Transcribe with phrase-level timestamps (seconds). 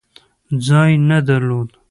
[0.65, 1.69] ځای نه درلود.